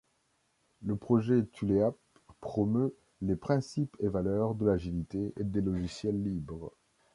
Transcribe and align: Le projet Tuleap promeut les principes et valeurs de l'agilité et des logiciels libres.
Le 0.83 0.95
projet 0.95 1.45
Tuleap 1.53 1.93
promeut 2.39 2.95
les 3.21 3.35
principes 3.35 3.95
et 3.99 4.07
valeurs 4.07 4.55
de 4.55 4.65
l'agilité 4.65 5.31
et 5.39 5.43
des 5.43 5.61
logiciels 5.61 6.23
libres. 6.23 6.71